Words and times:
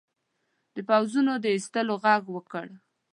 د 0.75 0.77
پوځونو 0.89 1.33
د 1.43 1.45
ایستلو 1.55 1.95
ږغ 2.03 2.23
وکړ. 2.35 2.67